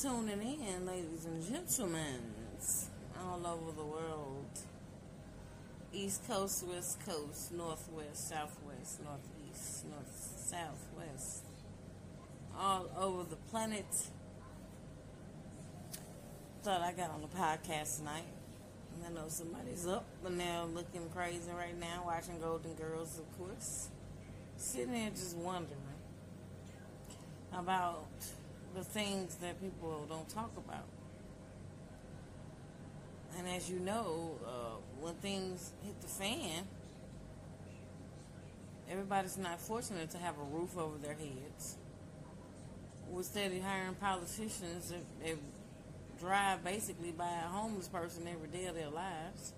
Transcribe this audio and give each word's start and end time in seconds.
Tuning 0.00 0.40
in, 0.40 0.86
ladies 0.86 1.26
and 1.26 1.46
gentlemen, 1.46 2.22
all 3.22 3.46
over 3.46 3.72
the 3.76 3.84
world. 3.84 4.46
East 5.92 6.26
Coast, 6.26 6.64
West 6.66 7.04
Coast, 7.04 7.52
Northwest, 7.52 8.30
Southwest, 8.30 9.02
Northeast, 9.04 9.84
North, 9.90 10.32
Southwest. 10.38 11.44
All 12.58 12.88
over 12.98 13.28
the 13.28 13.36
planet. 13.50 13.84
Thought 16.62 16.80
I 16.80 16.92
got 16.92 17.10
on 17.10 17.20
the 17.20 17.28
podcast 17.28 17.98
tonight. 17.98 18.24
And 18.94 19.04
I 19.04 19.20
know 19.20 19.28
somebody's 19.28 19.86
up 19.86 20.06
and 20.24 20.40
they're 20.40 20.64
looking 20.64 21.10
crazy 21.14 21.50
right 21.54 21.78
now, 21.78 22.04
watching 22.06 22.40
Golden 22.40 22.72
Girls, 22.72 23.18
of 23.18 23.38
course. 23.38 23.90
Sitting 24.56 24.92
there 24.92 25.10
just 25.10 25.36
wondering 25.36 25.78
about 27.52 28.06
the 28.74 28.84
things 28.84 29.36
that 29.36 29.60
people 29.60 30.06
don't 30.08 30.28
talk 30.28 30.52
about. 30.56 30.86
And 33.38 33.48
as 33.48 33.70
you 33.70 33.78
know, 33.78 34.32
uh, 34.46 34.50
when 35.00 35.14
things 35.14 35.72
hit 35.84 36.00
the 36.00 36.08
fan, 36.08 36.66
everybody's 38.90 39.38
not 39.38 39.60
fortunate 39.60 40.10
to 40.10 40.18
have 40.18 40.34
a 40.38 40.42
roof 40.42 40.76
over 40.76 40.98
their 40.98 41.14
heads. 41.14 41.76
We're 43.08 43.22
steady 43.22 43.60
hiring 43.60 43.94
politicians 43.94 44.90
that, 44.90 45.24
that 45.24 45.36
drive 46.20 46.62
basically 46.62 47.12
by 47.12 47.30
a 47.44 47.48
homeless 47.48 47.88
person 47.88 48.28
every 48.28 48.48
day 48.48 48.66
of 48.66 48.74
their 48.74 48.90
lives. 48.90 49.52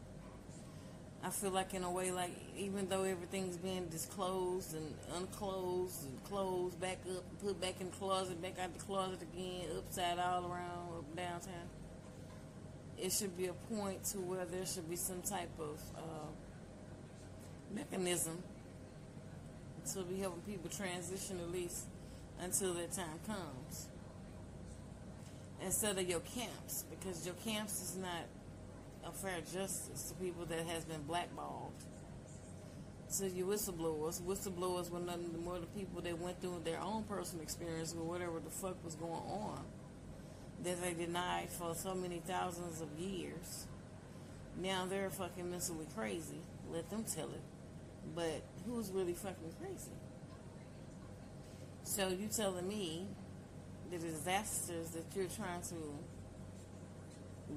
I 1.25 1.31
feel 1.31 1.51
like 1.51 1.73
in 1.73 1.85
a 1.85 1.91
way, 1.91 2.11
like 2.11 2.33
even 2.57 2.89
though 2.89 3.05
everything's 3.05 3.57
being 3.57 3.87
disclosed 3.87 4.75
and 4.75 4.95
unclosed 5.15 6.05
and 6.05 6.25
closed 6.25 6.81
back 6.81 6.99
up 7.09 7.23
and 7.31 7.41
put 7.41 7.61
back 7.61 7.81
in 7.81 7.91
the 7.91 7.97
closet, 7.97 8.43
back 8.43 8.59
out 8.61 8.73
the 8.75 8.81
closet 8.81 9.23
again, 9.23 9.67
upside 9.79 10.19
all 10.19 10.51
around 10.51 10.99
up 10.99 11.17
downtown, 11.17 11.69
it 12.99 13.13
should 13.13 13.37
be 13.37 13.47
a 13.47 13.53
point 13.53 14.03
to 14.05 14.19
where 14.19 14.45
there 14.45 14.67
should 14.67 14.91
be 14.91 14.97
some 14.97 15.23
type 15.23 15.51
of 15.61 15.81
uh, 15.97 16.31
mechanism 17.73 18.43
to 19.93 20.03
be 20.03 20.19
helping 20.19 20.43
people 20.43 20.71
transition 20.71 21.39
at 21.41 21.53
least 21.53 21.87
until 22.41 22.75
that 22.75 22.93
time 22.93 23.21
comes. 23.27 23.87
Instead 25.65 25.99
of 25.99 26.09
your 26.09 26.21
camps, 26.21 26.85
because 26.91 27.25
your 27.25 27.37
camps 27.45 27.81
is 27.81 27.97
not 27.97 28.27
a 29.05 29.13
fair 29.13 29.41
justice 29.41 30.09
to 30.09 30.15
people 30.15 30.45
that 30.47 30.67
has 30.67 30.85
been 30.85 31.03
blackballed. 31.03 31.73
To 33.19 33.29
your 33.29 33.49
whistleblowers, 33.49 34.23
whistleblowers 34.23 34.91
were 34.91 35.01
nothing 35.01 35.45
more 35.45 35.59
the 35.59 35.67
people 35.67 36.01
that 36.01 36.19
went 36.19 36.41
through 36.41 36.63
their 36.65 36.81
own 36.81 37.05
personal 37.05 37.43
experience 37.43 37.95
with 37.95 38.05
whatever 38.05 38.41
the 38.41 38.51
fuck 38.51 38.83
was 38.85 38.95
going 38.95 39.13
on 39.13 39.63
that 40.65 40.81
they 40.81 40.95
denied 40.95 41.51
for 41.51 41.75
so 41.75 41.95
many 41.95 42.23
thousands 42.27 42.81
of 42.81 42.89
years. 42.99 43.67
Now 44.61 44.87
they're 44.89 45.11
fucking 45.11 45.51
mentally 45.51 45.87
crazy. 45.95 46.41
Let 46.73 46.89
them 46.89 47.05
tell 47.05 47.29
it. 47.29 47.43
But 48.15 48.43
who's 48.67 48.91
really 48.91 49.15
fucking 49.15 49.55
crazy? 49.61 49.93
So 51.85 52.09
you 52.09 52.29
telling 52.35 52.69
me 52.69 53.07
the 53.91 53.99
disasters 53.99 54.91
that 54.91 55.05
you're 55.15 55.27
trying 55.27 55.63
to 55.63 55.75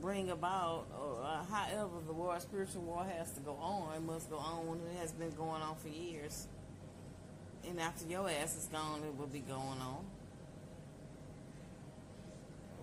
bring 0.02 0.30
about, 0.30 0.86
or 1.00 1.24
uh, 1.24 1.44
however 1.46 2.00
the 2.06 2.14
war, 2.14 2.40
spiritual 2.40 2.82
war 2.84 3.06
has 3.18 3.32
to 3.32 3.40
go 3.42 3.54
on, 3.54 3.96
it 3.96 4.02
must 4.02 4.30
go 4.30 4.38
on 4.38 4.80
it 4.94 5.00
has 5.00 5.12
been 5.12 5.32
going 5.32 5.62
on 5.62 5.76
for 5.76 5.88
years. 5.88 6.48
And 7.68 7.80
after 7.80 8.08
your 8.08 8.30
ass 8.30 8.56
is 8.56 8.70
gone, 8.72 9.02
it 9.04 9.18
will 9.18 9.28
be 9.28 9.40
going 9.40 9.80
on. 9.82 10.06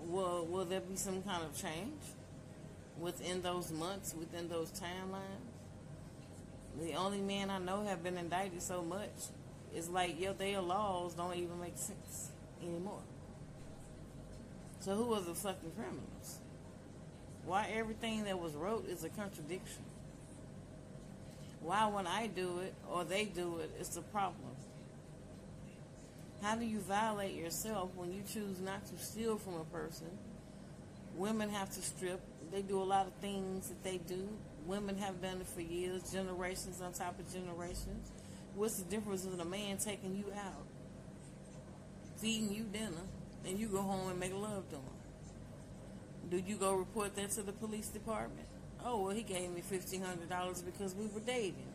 Will, 0.06 0.46
will 0.46 0.64
there 0.64 0.80
be 0.80 0.96
some 0.96 1.22
kind 1.22 1.44
of 1.44 1.56
change 1.56 2.02
within 2.98 3.42
those 3.42 3.70
months, 3.70 4.14
within 4.18 4.48
those 4.48 4.70
timelines? 4.70 5.52
The 6.80 6.94
only 6.94 7.20
men 7.20 7.50
I 7.50 7.58
know 7.58 7.84
have 7.84 8.02
been 8.02 8.16
indicted 8.16 8.62
so 8.62 8.82
much. 8.82 9.10
It's 9.74 9.88
like, 9.88 10.20
yo, 10.20 10.32
their 10.32 10.60
laws 10.60 11.14
don't 11.14 11.36
even 11.36 11.60
make 11.60 11.76
sense 11.76 12.30
anymore. 12.62 13.02
So 14.80 14.94
who 14.96 15.14
are 15.14 15.20
the 15.20 15.34
fucking 15.34 15.72
criminals? 15.76 16.41
Why 17.44 17.68
everything 17.74 18.24
that 18.24 18.38
was 18.38 18.54
wrote 18.54 18.88
is 18.88 19.04
a 19.04 19.08
contradiction? 19.08 19.82
Why 21.60 21.86
when 21.86 22.06
I 22.06 22.26
do 22.26 22.60
it 22.60 22.74
or 22.90 23.04
they 23.04 23.24
do 23.24 23.58
it, 23.58 23.70
it's 23.78 23.96
a 23.96 24.02
problem? 24.02 24.56
How 26.42 26.56
do 26.56 26.64
you 26.64 26.80
violate 26.80 27.34
yourself 27.34 27.90
when 27.94 28.12
you 28.12 28.22
choose 28.22 28.60
not 28.60 28.84
to 28.86 28.98
steal 28.98 29.38
from 29.38 29.54
a 29.54 29.64
person? 29.64 30.08
Women 31.14 31.50
have 31.50 31.70
to 31.70 31.82
strip. 31.82 32.20
They 32.50 32.62
do 32.62 32.80
a 32.80 32.84
lot 32.84 33.06
of 33.06 33.12
things 33.14 33.68
that 33.68 33.82
they 33.84 33.98
do. 33.98 34.28
Women 34.66 34.96
have 34.98 35.22
done 35.22 35.40
it 35.40 35.46
for 35.46 35.60
years, 35.60 36.10
generations 36.10 36.80
on 36.80 36.92
top 36.92 37.18
of 37.18 37.32
generations. 37.32 38.10
What's 38.54 38.78
the 38.78 38.90
difference 38.90 39.24
with 39.24 39.40
a 39.40 39.44
man 39.44 39.78
taking 39.78 40.16
you 40.16 40.26
out, 40.36 40.66
feeding 42.16 42.52
you 42.52 42.64
dinner, 42.64 43.06
and 43.46 43.58
you 43.58 43.68
go 43.68 43.82
home 43.82 44.10
and 44.10 44.18
make 44.18 44.34
love 44.34 44.68
to 44.70 44.76
him? 44.76 44.91
Do 46.30 46.42
you 46.44 46.56
go 46.56 46.74
report 46.74 47.14
that 47.16 47.30
to 47.32 47.42
the 47.42 47.52
police 47.52 47.88
department? 47.88 48.46
Oh, 48.84 49.02
well, 49.02 49.14
he 49.14 49.22
gave 49.22 49.50
me 49.50 49.60
fifteen 49.60 50.02
hundred 50.02 50.28
dollars 50.28 50.62
because 50.62 50.94
we 50.94 51.06
were 51.06 51.20
dating, 51.20 51.72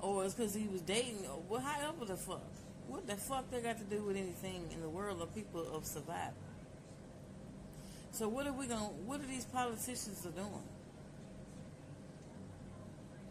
or 0.00 0.24
it's 0.24 0.34
because 0.34 0.54
he 0.54 0.66
was 0.68 0.80
dating. 0.82 1.26
Oh, 1.28 1.42
well, 1.48 1.60
however 1.60 2.04
the 2.06 2.16
fuck, 2.16 2.42
what 2.86 3.06
the 3.06 3.16
fuck 3.16 3.50
they 3.50 3.60
got 3.60 3.78
to 3.78 3.84
do 3.84 4.02
with 4.02 4.16
anything 4.16 4.68
in 4.72 4.80
the 4.80 4.88
world 4.88 5.20
of 5.20 5.34
people 5.34 5.66
of 5.74 5.84
survival? 5.84 6.34
So 8.12 8.28
what 8.28 8.46
are 8.46 8.52
we 8.52 8.66
going? 8.66 8.80
to 8.80 8.94
What 9.06 9.20
are 9.20 9.26
these 9.26 9.44
politicians 9.44 10.24
are 10.26 10.30
doing? 10.30 10.62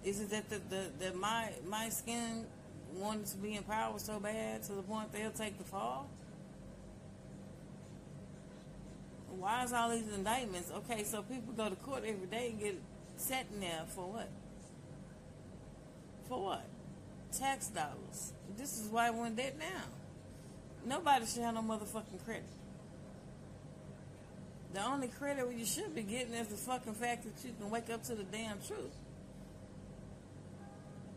Is 0.03 0.21
it 0.21 0.29
that 0.29 0.49
the, 0.49 0.59
the 0.69 0.83
that 0.99 1.15
my 1.15 1.49
my 1.67 1.89
skin 1.89 2.45
wanted 2.95 3.25
to 3.27 3.37
be 3.37 3.55
in 3.55 3.63
power 3.63 3.97
so 3.99 4.19
bad 4.19 4.63
to 4.63 4.73
the 4.73 4.81
point 4.81 5.11
they'll 5.11 5.31
take 5.31 5.57
the 5.57 5.63
fall? 5.63 6.09
Why 9.39 9.63
is 9.63 9.73
all 9.73 9.91
these 9.91 10.07
indictments? 10.13 10.71
Okay, 10.71 11.03
so 11.03 11.21
people 11.21 11.53
go 11.53 11.69
to 11.69 11.75
court 11.75 12.03
every 12.05 12.27
day 12.27 12.49
and 12.49 12.59
get 12.59 12.81
set 13.17 13.45
in 13.53 13.59
there 13.59 13.83
for 13.89 14.11
what? 14.11 14.29
For 16.27 16.43
what? 16.43 16.65
Tax 17.37 17.67
dollars. 17.67 18.33
This 18.57 18.79
is 18.79 18.89
why 18.89 19.11
we're 19.11 19.27
in 19.27 19.35
debt 19.35 19.55
now. 19.59 19.83
Nobody 20.85 21.25
should 21.25 21.43
have 21.43 21.53
no 21.53 21.61
motherfucking 21.61 22.23
credit. 22.25 22.45
The 24.73 24.83
only 24.83 25.07
credit 25.07 25.45
you 25.55 25.65
should 25.65 25.93
be 25.93 26.01
getting 26.01 26.33
is 26.33 26.47
the 26.47 26.55
fucking 26.55 26.93
fact 26.95 27.23
that 27.23 27.47
you 27.47 27.53
can 27.59 27.69
wake 27.69 27.89
up 27.89 28.03
to 28.03 28.15
the 28.15 28.23
damn 28.23 28.57
truth 28.65 28.95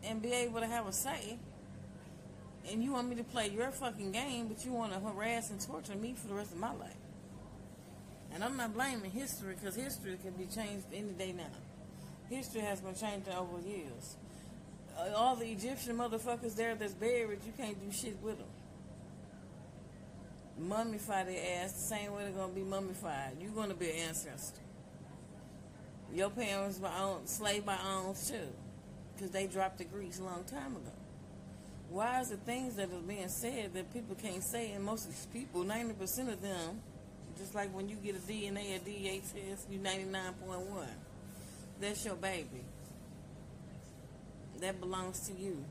and 0.03 0.21
be 0.21 0.31
able 0.31 0.59
to 0.59 0.67
have 0.67 0.87
a 0.87 0.93
say. 0.93 1.37
And 2.71 2.83
you 2.83 2.91
want 2.93 3.09
me 3.09 3.15
to 3.15 3.23
play 3.23 3.49
your 3.49 3.71
fucking 3.71 4.11
game, 4.11 4.47
but 4.47 4.63
you 4.63 4.71
want 4.71 4.93
to 4.93 4.99
harass 4.99 5.49
and 5.49 5.59
torture 5.59 5.95
me 5.95 6.13
for 6.13 6.27
the 6.27 6.35
rest 6.35 6.51
of 6.51 6.59
my 6.59 6.73
life. 6.73 6.95
And 8.33 8.43
I'm 8.43 8.57
not 8.57 8.73
blaming 8.73 9.11
history 9.11 9.55
because 9.55 9.75
history 9.75 10.17
can 10.21 10.31
be 10.31 10.45
changed 10.45 10.85
any 10.93 11.11
day 11.11 11.33
now. 11.33 11.43
History 12.29 12.61
has 12.61 12.79
been 12.79 12.95
changing 12.95 13.33
over 13.33 13.59
years. 13.67 14.15
Uh, 14.97 15.13
all 15.15 15.35
the 15.35 15.45
Egyptian 15.45 15.97
motherfuckers 15.97 16.55
there 16.55 16.75
that's 16.75 16.93
buried, 16.93 17.39
you 17.45 17.53
can't 17.57 17.79
do 17.79 17.91
shit 17.91 18.17
with 18.21 18.37
them. 18.37 18.47
Mummify 20.61 21.25
their 21.25 21.63
ass 21.63 21.73
the 21.73 21.79
same 21.79 22.13
way 22.13 22.23
they're 22.23 22.31
gonna 22.31 22.53
be 22.53 22.61
mummified. 22.61 23.35
You're 23.39 23.51
gonna 23.51 23.73
be 23.73 23.89
an 23.89 23.97
ancestor. 24.09 24.61
Your 26.13 26.29
parents 26.29 26.79
were 26.79 26.91
owned, 26.99 27.27
slave 27.27 27.65
by 27.65 27.77
arms 27.77 28.29
too, 28.29 28.47
because 29.15 29.31
they 29.31 29.47
dropped 29.47 29.77
the 29.77 29.85
Greeks 29.85 30.19
a 30.19 30.23
long 30.23 30.43
time 30.43 30.75
ago. 30.75 30.91
Why 31.89 32.21
is 32.21 32.29
the 32.29 32.37
things 32.37 32.75
that 32.75 32.85
are 32.85 33.01
being 33.05 33.27
said 33.27 33.73
that 33.73 33.93
people 33.93 34.15
can't 34.15 34.43
say, 34.43 34.71
and 34.71 34.83
most 34.83 35.05
of 35.07 35.11
these 35.11 35.27
people, 35.33 35.63
90% 35.63 36.31
of 36.31 36.41
them, 36.41 36.81
just 37.37 37.55
like 37.55 37.73
when 37.75 37.89
you 37.89 37.95
get 37.97 38.15
a 38.15 38.19
DNA 38.19 38.75
or 38.75 38.85
DA 38.85 39.19
test, 39.19 39.67
you 39.69 39.79
99.1. 39.79 40.87
That's 41.79 42.05
your 42.05 42.15
baby. 42.15 42.63
That 44.59 44.79
belongs 44.79 45.27
to 45.27 45.33
you. 45.33 45.63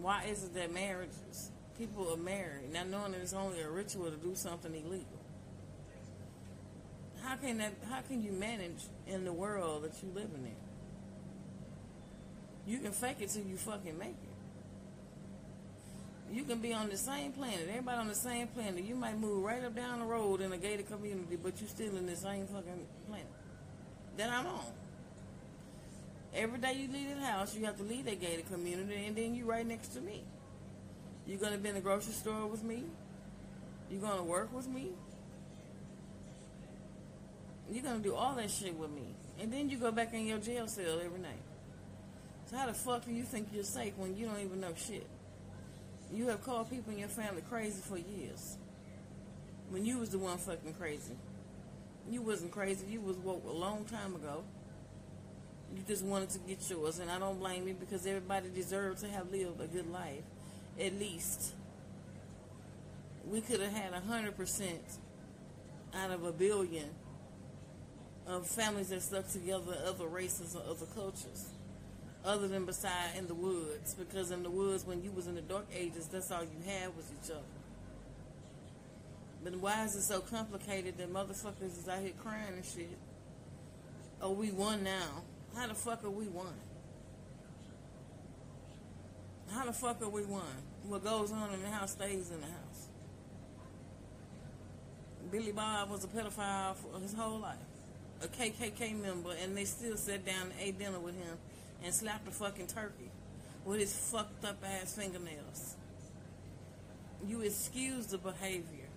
Why 0.00 0.24
is 0.28 0.44
it 0.44 0.54
that 0.54 0.72
marriages, 0.74 1.50
people 1.78 2.12
are 2.12 2.16
married, 2.16 2.72
now 2.72 2.82
knowing 2.84 3.12
that 3.12 3.20
it's 3.20 3.32
only 3.32 3.60
a 3.60 3.70
ritual 3.70 4.10
to 4.10 4.16
do 4.16 4.34
something 4.34 4.74
illegal? 4.74 5.20
How 7.22 7.36
can 7.36 7.58
that? 7.58 7.72
How 7.88 8.02
can 8.02 8.22
you 8.22 8.32
manage 8.32 8.84
in 9.06 9.24
the 9.24 9.32
world 9.32 9.84
that 9.84 10.02
you 10.02 10.10
live 10.14 10.28
in? 10.34 10.50
You 12.66 12.78
can 12.78 12.92
fake 12.92 13.16
it 13.20 13.30
till 13.30 13.44
you 13.44 13.56
fucking 13.56 13.98
make 13.98 14.10
it. 14.10 14.33
You 16.32 16.44
can 16.44 16.58
be 16.58 16.72
on 16.72 16.88
the 16.88 16.96
same 16.96 17.32
planet, 17.32 17.66
everybody 17.68 17.98
on 17.98 18.08
the 18.08 18.14
same 18.14 18.48
planet. 18.48 18.82
You 18.84 18.94
might 18.94 19.18
move 19.18 19.44
right 19.44 19.62
up 19.64 19.76
down 19.76 20.00
the 20.00 20.06
road 20.06 20.40
in 20.40 20.52
a 20.52 20.56
gated 20.56 20.88
community, 20.88 21.36
but 21.36 21.60
you're 21.60 21.68
still 21.68 21.96
in 21.96 22.06
the 22.06 22.16
same 22.16 22.46
fucking 22.46 22.86
planet 23.08 23.26
that 24.16 24.30
I'm 24.30 24.46
on. 24.46 24.64
Every 26.34 26.58
day 26.58 26.72
you 26.72 26.92
leave 26.92 27.14
the 27.14 27.24
house, 27.24 27.54
you 27.54 27.64
have 27.66 27.76
to 27.76 27.84
leave 27.84 28.06
that 28.06 28.20
gated 28.20 28.50
community, 28.50 29.06
and 29.06 29.16
then 29.16 29.34
you're 29.34 29.46
right 29.46 29.66
next 29.66 29.88
to 29.88 30.00
me. 30.00 30.24
You're 31.26 31.38
gonna 31.38 31.58
be 31.58 31.68
in 31.68 31.76
the 31.76 31.80
grocery 31.80 32.12
store 32.12 32.46
with 32.46 32.64
me? 32.64 32.84
You're 33.90 34.00
gonna 34.00 34.24
work 34.24 34.52
with 34.52 34.66
me? 34.66 34.90
You're 37.70 37.84
gonna 37.84 38.00
do 38.00 38.14
all 38.14 38.34
that 38.34 38.50
shit 38.50 38.76
with 38.76 38.90
me. 38.90 39.14
And 39.40 39.52
then 39.52 39.70
you 39.70 39.78
go 39.78 39.90
back 39.92 40.12
in 40.12 40.26
your 40.26 40.38
jail 40.38 40.66
cell 40.66 41.00
every 41.04 41.20
night. 41.20 41.42
So 42.46 42.56
how 42.56 42.66
the 42.66 42.74
fuck 42.74 43.04
do 43.04 43.12
you 43.12 43.22
think 43.22 43.48
you're 43.52 43.64
safe 43.64 43.94
when 43.96 44.16
you 44.16 44.26
don't 44.26 44.40
even 44.40 44.60
know 44.60 44.74
shit? 44.76 45.06
You 46.12 46.28
have 46.28 46.44
called 46.44 46.70
people 46.70 46.92
in 46.92 46.98
your 46.98 47.08
family 47.08 47.42
crazy 47.48 47.80
for 47.80 47.98
years. 47.98 48.56
When 49.70 49.84
you 49.84 49.98
was 49.98 50.10
the 50.10 50.18
one 50.18 50.38
fucking 50.38 50.74
crazy. 50.74 51.14
You 52.10 52.22
wasn't 52.22 52.52
crazy. 52.52 52.86
You 52.88 53.00
was 53.00 53.16
woke 53.16 53.44
a 53.48 53.52
long 53.52 53.84
time 53.84 54.14
ago. 54.14 54.44
You 55.74 55.82
just 55.88 56.04
wanted 56.04 56.30
to 56.30 56.38
get 56.40 56.68
yours, 56.70 56.98
and 57.00 57.10
I 57.10 57.18
don't 57.18 57.40
blame 57.40 57.66
you 57.66 57.74
because 57.74 58.06
everybody 58.06 58.48
deserves 58.54 59.02
to 59.02 59.08
have 59.08 59.32
lived 59.32 59.60
a 59.60 59.66
good 59.66 59.90
life, 59.90 60.22
at 60.78 60.98
least. 60.98 61.54
We 63.28 63.40
could 63.40 63.60
have 63.60 63.72
had 63.72 63.92
a 63.92 64.00
hundred 64.00 64.36
percent 64.36 64.82
out 65.94 66.10
of 66.10 66.24
a 66.24 66.32
billion 66.32 66.90
of 68.26 68.46
families 68.46 68.90
that 68.90 69.02
stuck 69.02 69.28
together, 69.28 69.76
other 69.86 70.06
races 70.06 70.54
or 70.54 70.62
other 70.70 70.86
cultures, 70.94 71.46
other 72.24 72.48
than 72.48 72.64
beside 72.64 73.16
in 73.18 73.26
the 73.26 73.34
woods. 73.34 73.94
Because 73.94 74.30
in 74.30 74.42
the 74.42 74.50
woods, 74.50 74.86
when 74.86 75.02
you 75.02 75.10
was 75.12 75.26
in 75.26 75.34
the 75.34 75.42
dark 75.42 75.66
ages, 75.76 76.08
that's 76.08 76.30
all 76.30 76.42
you 76.42 76.70
had 76.70 76.96
was 76.96 77.06
each 77.12 77.30
other. 77.30 77.42
But 79.42 79.56
why 79.56 79.84
is 79.84 79.94
it 79.94 80.02
so 80.02 80.20
complicated 80.20 80.96
that 80.96 81.12
motherfuckers 81.12 81.78
is 81.78 81.88
out 81.88 82.00
here 82.00 82.12
crying 82.18 82.54
and 82.54 82.64
shit? 82.64 82.96
Oh, 84.22 84.32
we 84.32 84.50
won 84.50 84.82
now. 84.82 85.22
How 85.54 85.66
the 85.66 85.74
fuck 85.74 86.02
are 86.04 86.10
we 86.10 86.26
won? 86.28 86.54
How 89.50 89.66
the 89.66 89.72
fuck 89.72 90.00
are 90.00 90.08
we 90.08 90.24
won? 90.24 90.42
What 90.88 91.04
goes 91.04 91.30
on 91.30 91.52
in 91.52 91.62
the 91.62 91.68
house 91.68 91.92
stays 91.92 92.30
in 92.30 92.40
the 92.40 92.46
house. 92.46 92.88
Billy 95.30 95.52
Bob 95.52 95.90
was 95.90 96.04
a 96.04 96.08
pedophile 96.08 96.74
for 96.76 96.98
his 97.00 97.12
whole 97.12 97.38
life. 97.38 97.56
A 98.22 98.28
KKK 98.28 99.00
member, 99.00 99.32
and 99.42 99.56
they 99.56 99.64
still 99.64 99.96
sat 99.96 100.24
down 100.24 100.42
and 100.44 100.52
ate 100.60 100.78
dinner 100.78 100.98
with 100.98 101.14
him 101.16 101.36
and 101.82 101.92
slapped 101.92 102.28
a 102.28 102.30
fucking 102.30 102.66
turkey 102.66 103.10
with 103.64 103.80
his 103.80 103.96
fucked 103.96 104.44
up 104.44 104.62
ass 104.64 104.94
fingernails. 104.94 105.76
You 107.26 107.40
excuse 107.40 108.06
the 108.06 108.18
behavior. 108.18 108.88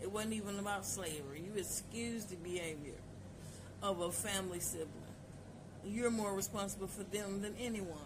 It 0.00 0.10
wasn't 0.10 0.34
even 0.34 0.58
about 0.58 0.86
slavery. 0.86 1.42
You 1.44 1.60
excuse 1.60 2.24
the 2.24 2.36
behavior 2.36 2.98
of 3.82 4.00
a 4.00 4.12
family 4.12 4.60
sibling. 4.60 4.88
You're 5.84 6.10
more 6.10 6.34
responsible 6.34 6.86
for 6.86 7.02
them 7.04 7.42
than 7.42 7.54
anyone. 7.60 7.98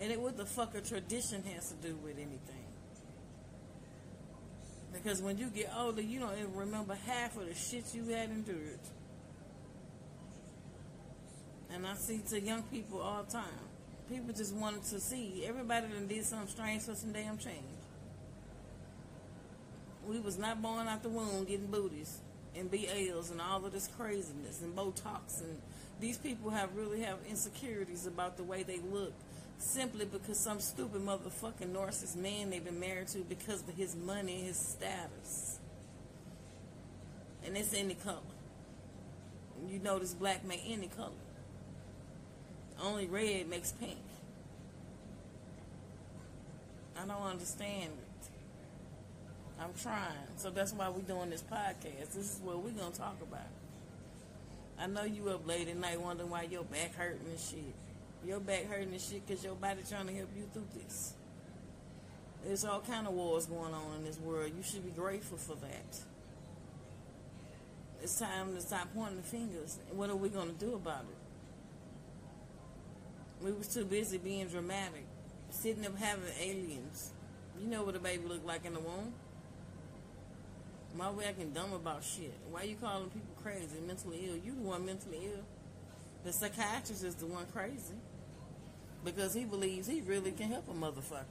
And 0.00 0.10
it 0.10 0.20
what 0.20 0.36
the 0.36 0.46
fuck 0.46 0.74
a 0.74 0.80
tradition 0.80 1.42
has 1.54 1.68
to 1.70 1.74
do 1.88 1.94
with 1.96 2.16
anything. 2.16 2.64
Because 4.92 5.22
when 5.22 5.38
you 5.38 5.48
get 5.48 5.70
older, 5.76 6.02
you 6.02 6.18
don't 6.20 6.36
even 6.38 6.54
remember 6.54 6.96
half 7.06 7.36
of 7.36 7.46
the 7.46 7.54
shit 7.54 7.94
you 7.94 8.04
had 8.06 8.30
endured. 8.30 8.80
And 11.72 11.86
I 11.86 11.94
see 11.94 12.20
to 12.30 12.40
young 12.40 12.62
people 12.64 13.00
all 13.00 13.22
the 13.22 13.32
time. 13.32 13.44
People 14.08 14.34
just 14.34 14.54
wanted 14.54 14.82
to 14.84 15.00
see. 15.00 15.44
Everybody 15.46 15.86
done 15.88 16.08
did 16.08 16.24
something 16.24 16.48
strange 16.48 16.82
for 16.82 16.94
some 16.94 17.12
damn 17.12 17.38
change. 17.38 17.56
We 20.06 20.18
was 20.18 20.38
not 20.38 20.60
born 20.60 20.88
out 20.88 21.02
the 21.02 21.08
womb 21.08 21.44
getting 21.44 21.66
booties 21.66 22.18
and 22.56 22.70
BLs 22.70 23.30
and 23.30 23.40
all 23.40 23.64
of 23.64 23.72
this 23.72 23.88
craziness 23.96 24.60
and 24.62 24.74
Botox 24.74 25.40
and 25.40 25.60
these 26.00 26.16
people 26.16 26.50
have 26.50 26.74
really 26.74 27.02
have 27.02 27.18
insecurities 27.28 28.06
about 28.06 28.36
the 28.36 28.42
way 28.42 28.62
they 28.62 28.80
look 28.90 29.12
simply 29.58 30.06
because 30.06 30.38
some 30.38 30.58
stupid 30.58 31.02
motherfucking 31.02 31.72
narcissist 31.72 32.16
man 32.16 32.50
they've 32.50 32.64
been 32.64 32.80
married 32.80 33.08
to 33.08 33.18
because 33.18 33.60
of 33.68 33.74
his 33.76 33.94
money, 33.94 34.40
his 34.40 34.56
status. 34.56 35.58
And 37.44 37.56
it's 37.56 37.74
any 37.74 37.94
color. 37.94 38.18
You 39.68 39.78
notice 39.78 40.14
black 40.14 40.44
make 40.44 40.62
any 40.66 40.88
color. 40.88 41.10
Only 42.82 43.06
red 43.06 43.48
makes 43.48 43.72
pink. 43.72 43.98
I 46.96 47.06
don't 47.06 47.22
understand 47.22 47.90
it. 47.92 48.28
I'm 49.60 49.74
trying. 49.80 50.36
So 50.36 50.50
that's 50.50 50.72
why 50.72 50.88
we're 50.88 51.00
doing 51.02 51.30
this 51.30 51.42
podcast. 51.42 52.14
This 52.14 52.34
is 52.34 52.40
what 52.42 52.62
we're 52.62 52.70
going 52.70 52.92
to 52.92 52.98
talk 52.98 53.16
about. 53.22 53.48
I 54.78 54.86
know 54.86 55.04
you 55.04 55.28
up 55.28 55.46
late 55.46 55.68
at 55.68 55.76
night 55.76 56.00
wondering 56.00 56.30
why 56.30 56.44
your 56.44 56.64
back 56.64 56.94
hurting 56.94 57.26
and 57.28 57.38
shit. 57.38 57.74
Your 58.24 58.40
back 58.40 58.66
hurting 58.66 58.92
and 58.92 59.00
shit 59.00 59.26
because 59.26 59.44
your 59.44 59.54
body 59.54 59.80
trying 59.86 60.06
to 60.06 60.14
help 60.14 60.30
you 60.34 60.44
through 60.52 60.68
this. 60.74 61.14
There's 62.44 62.64
all 62.64 62.80
kind 62.80 63.06
of 63.06 63.12
wars 63.12 63.44
going 63.44 63.74
on 63.74 63.96
in 63.98 64.04
this 64.04 64.18
world. 64.18 64.52
You 64.56 64.62
should 64.62 64.84
be 64.84 64.92
grateful 64.92 65.36
for 65.36 65.56
that. 65.56 66.00
It's 68.02 68.18
time 68.18 68.54
to 68.54 68.60
stop 68.62 68.88
pointing 68.94 69.18
the 69.18 69.22
fingers. 69.22 69.78
What 69.92 70.08
are 70.08 70.16
we 70.16 70.30
going 70.30 70.48
to 70.48 70.54
do 70.64 70.74
about 70.74 71.04
it? 71.10 71.19
We 73.42 73.52
was 73.52 73.68
too 73.68 73.86
busy 73.86 74.18
being 74.18 74.48
dramatic, 74.48 75.06
sitting 75.50 75.86
up 75.86 75.96
having 75.96 76.24
aliens. 76.38 77.12
You 77.58 77.68
know 77.68 77.84
what 77.84 77.96
a 77.96 77.98
baby 77.98 78.24
look 78.26 78.46
like 78.46 78.66
in 78.66 78.74
the 78.74 78.80
womb. 78.80 79.14
Why 80.94 81.10
we 81.10 81.24
acting 81.24 81.52
dumb 81.52 81.72
about 81.72 82.04
shit? 82.04 82.34
Why 82.50 82.64
you 82.64 82.76
calling 82.76 83.08
people 83.08 83.34
crazy, 83.42 83.80
mentally 83.86 84.28
ill? 84.28 84.36
You 84.36 84.54
the 84.54 84.62
one 84.62 84.84
mentally 84.84 85.20
ill. 85.24 85.44
The 86.24 86.32
psychiatrist 86.32 87.02
is 87.02 87.14
the 87.14 87.26
one 87.26 87.46
crazy. 87.46 87.94
Because 89.04 89.32
he 89.32 89.44
believes 89.44 89.86
he 89.86 90.02
really 90.02 90.32
can 90.32 90.48
help 90.48 90.68
a 90.68 90.74
motherfucker. 90.74 91.24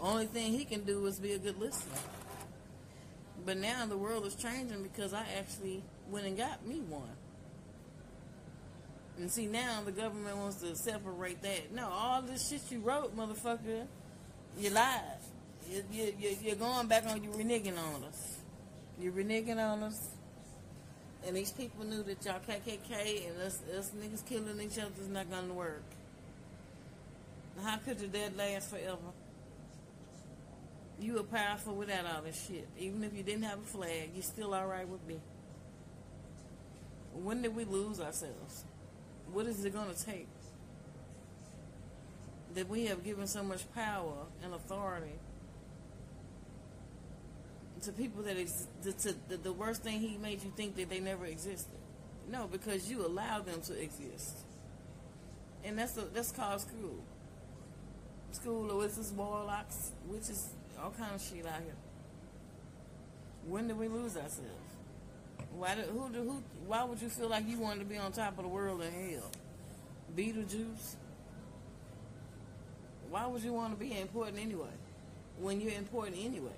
Only 0.00 0.26
thing 0.26 0.52
he 0.52 0.64
can 0.66 0.82
do 0.82 1.06
is 1.06 1.18
be 1.18 1.32
a 1.32 1.38
good 1.38 1.58
listener. 1.58 1.96
But 3.46 3.56
now 3.56 3.86
the 3.86 3.96
world 3.96 4.26
is 4.26 4.34
changing 4.34 4.82
because 4.82 5.14
I 5.14 5.24
actually 5.38 5.82
went 6.10 6.26
and 6.26 6.36
got 6.36 6.66
me 6.66 6.80
one. 6.80 7.08
And 9.18 9.30
see 9.30 9.46
now 9.46 9.82
the 9.84 9.92
government 9.92 10.36
wants 10.36 10.56
to 10.62 10.76
separate 10.76 11.42
that. 11.42 11.74
No, 11.74 11.88
all 11.88 12.22
this 12.22 12.48
shit 12.48 12.62
you 12.70 12.78
wrote, 12.80 13.16
motherfucker, 13.16 13.86
you 14.58 14.70
lied. 14.70 15.02
You, 15.70 15.82
you, 15.92 16.36
you're 16.42 16.56
going 16.56 16.86
back 16.86 17.04
on 17.06 17.22
you 17.22 17.30
reneging 17.30 17.76
on 17.76 18.04
us. 18.04 18.38
You're 19.00 19.12
reneging 19.12 19.58
on 19.58 19.82
us. 19.82 20.10
And 21.26 21.36
these 21.36 21.50
people 21.50 21.84
knew 21.84 22.02
that 22.04 22.24
y'all 22.24 22.40
KKK 22.48 23.28
and 23.28 23.42
us, 23.42 23.60
us 23.76 23.90
niggas 23.90 24.24
killing 24.24 24.60
each 24.60 24.78
other 24.78 24.92
is 25.00 25.08
not 25.08 25.28
going 25.28 25.48
to 25.48 25.54
work. 25.54 25.82
How 27.62 27.76
could 27.78 28.00
your 28.00 28.08
dead 28.08 28.36
last 28.36 28.70
forever? 28.70 28.98
You 31.00 31.14
were 31.14 31.22
powerful 31.24 31.74
without 31.74 32.06
all 32.06 32.22
this 32.22 32.46
shit. 32.46 32.68
Even 32.78 33.02
if 33.02 33.14
you 33.14 33.24
didn't 33.24 33.44
have 33.44 33.58
a 33.58 33.62
flag, 33.62 34.10
you're 34.14 34.22
still 34.22 34.54
alright 34.54 34.88
with 34.88 35.04
me. 35.06 35.18
When 37.14 37.42
did 37.42 37.54
we 37.54 37.64
lose 37.64 38.00
ourselves? 38.00 38.64
What 39.32 39.46
is 39.46 39.64
it 39.64 39.72
going 39.72 39.92
to 39.94 40.04
take? 40.04 40.28
That 42.54 42.68
we 42.68 42.86
have 42.86 43.04
given 43.04 43.26
so 43.26 43.42
much 43.42 43.62
power 43.74 44.14
and 44.42 44.54
authority 44.54 45.18
to 47.82 47.92
people 47.92 48.22
that 48.24 48.36
ex- 48.36 48.66
to, 48.82 48.92
to 48.92 49.14
the, 49.28 49.36
the 49.36 49.52
worst 49.52 49.82
thing 49.82 50.00
he 50.00 50.16
made 50.16 50.42
you 50.42 50.52
think 50.56 50.76
that 50.76 50.90
they 50.90 51.00
never 51.00 51.26
existed. 51.26 51.78
No, 52.30 52.46
because 52.50 52.90
you 52.90 53.06
allowed 53.06 53.46
them 53.46 53.60
to 53.62 53.80
exist, 53.80 54.36
and 55.64 55.78
that's 55.78 55.96
a, 55.96 56.02
that's 56.12 56.30
called 56.32 56.60
school. 56.60 57.02
School 58.32 58.70
of 58.70 58.76
witches, 58.76 59.12
warlocks, 59.16 59.92
witches, 60.06 60.50
all 60.82 60.90
kind 60.90 61.14
of 61.14 61.22
shit 61.22 61.46
out 61.46 61.62
here. 61.62 61.76
When 63.46 63.68
did 63.68 63.78
we 63.78 63.88
lose 63.88 64.16
ourselves? 64.16 64.67
Why 65.58 65.74
did 65.74 65.86
who, 65.86 66.06
who 66.06 66.42
why 66.68 66.84
would 66.84 67.02
you 67.02 67.08
feel 67.08 67.28
like 67.28 67.48
you 67.48 67.58
wanted 67.58 67.80
to 67.80 67.84
be 67.84 67.98
on 67.98 68.12
top 68.12 68.38
of 68.38 68.44
the 68.44 68.48
world 68.48 68.80
in 68.80 68.92
hell? 68.92 69.30
Beetlejuice. 70.16 70.94
Why 73.10 73.26
would 73.26 73.42
you 73.42 73.52
want 73.52 73.72
to 73.72 73.78
be 73.78 73.98
important 73.98 74.38
anyway? 74.38 74.68
When 75.40 75.60
you're 75.60 75.72
important 75.72 76.16
anyway. 76.22 76.50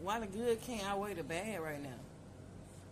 Why 0.00 0.20
the 0.20 0.26
good 0.26 0.60
can't 0.62 0.84
outweigh 0.86 1.14
the 1.14 1.24
bad 1.24 1.60
right 1.60 1.82
now? 1.82 1.88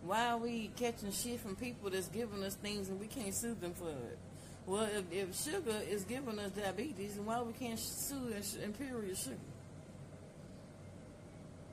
Why 0.03 0.31
are 0.31 0.37
we 0.37 0.71
catching 0.75 1.11
shit 1.11 1.39
from 1.39 1.55
people 1.55 1.89
that's 1.89 2.09
giving 2.09 2.43
us 2.43 2.55
things 2.55 2.89
and 2.89 2.99
we 2.99 3.07
can't 3.07 3.33
sue 3.33 3.55
them 3.55 3.73
for 3.73 3.89
it? 3.89 4.17
Well, 4.65 4.83
if, 4.83 5.05
if 5.11 5.41
sugar 5.41 5.79
is 5.89 6.03
giving 6.03 6.37
us 6.39 6.51
diabetes, 6.51 7.15
then 7.15 7.25
why 7.25 7.41
we 7.41 7.53
can't 7.53 7.79
sue 7.79 8.33
Imperial 8.61 9.15
Sugar? 9.15 9.37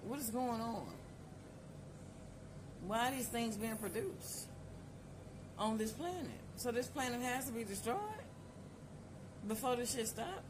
What 0.07 0.21
is 0.21 0.31
going 0.31 0.61
on? 0.61 0.87
Why 2.87 3.09
are 3.09 3.11
these 3.13 3.27
things 3.27 3.57
being 3.57 3.77
produced 3.77 4.49
on 5.59 5.79
this 5.79 5.93
planet? 5.93 6.41
So 6.57 6.71
this 6.71 6.87
planet 6.87 7.21
has 7.23 7.47
to 7.47 7.53
be 7.53 7.65
destroyed 7.65 7.99
before 9.47 9.77
this 9.77 9.95
shit 9.95 10.09
stop? 10.09 10.43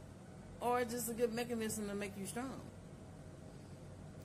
Or 0.60 0.84
just 0.84 1.10
a 1.10 1.14
good 1.14 1.32
mechanism 1.34 1.88
to 1.88 1.94
make 1.94 2.12
you 2.18 2.26
strong? 2.26 2.60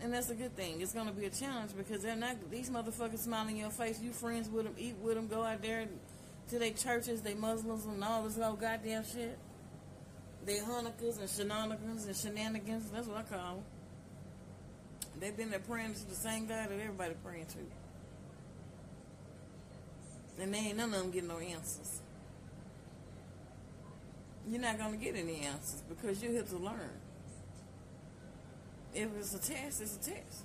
And 0.02 0.14
that's 0.14 0.30
a 0.30 0.36
good 0.36 0.56
thing. 0.56 0.80
It's 0.80 0.94
going 0.94 1.08
to 1.08 1.14
be 1.14 1.26
a 1.26 1.30
challenge 1.30 1.72
because 1.78 2.02
they're 2.02 2.16
not, 2.16 2.50
these 2.50 2.70
motherfuckers 2.70 3.20
smiling 3.20 3.58
in 3.58 3.62
your 3.64 3.70
face. 3.70 4.00
You 4.02 4.12
friends 4.12 4.48
with 4.50 4.64
them, 4.64 4.76
eat 4.78 4.96
with 5.02 5.16
them, 5.16 5.28
go 5.28 5.44
out 5.44 5.62
there 5.62 5.86
to 6.50 6.60
their 6.60 6.72
churches, 6.72 7.22
they 7.22 7.34
Muslims 7.34 7.86
and 7.86 8.04
all 8.04 8.24
this 8.24 8.38
old 8.40 8.62
goddamn 8.62 9.04
shit. 9.04 9.38
They 10.46 10.60
Hanukkahs 10.60 11.20
and 11.20 11.30
shenanigans 11.30 12.06
and 12.06 12.16
shenanigans. 12.16 12.90
That's 12.92 13.08
what 13.08 13.18
I 13.18 13.24
call 13.24 13.56
them. 13.56 13.64
They've 15.20 15.36
been 15.36 15.50
there 15.50 15.60
praying 15.60 15.96
to 15.96 16.08
the 16.08 16.16
same 16.16 16.48
God 16.48 16.70
that 16.70 16.80
everybody 16.80 17.14
praying 17.24 17.48
to. 17.48 17.58
And 20.40 20.54
they 20.54 20.58
ain't 20.60 20.78
none 20.78 20.94
of 20.94 21.02
them 21.02 21.12
getting 21.12 21.28
no 21.28 21.38
answers. 21.38 22.00
You're 24.50 24.62
not 24.62 24.78
going 24.78 24.98
to 24.98 24.98
get 24.98 25.16
any 25.16 25.42
answers 25.42 25.84
because 25.88 26.24
you're 26.24 26.32
here 26.32 26.44
to 26.44 26.58
learn. 26.58 26.92
If 28.96 29.10
it's 29.20 29.34
a 29.36 29.40
test, 29.40 29.82
it's 29.82 29.96
a 29.96 30.00
test. 30.00 30.44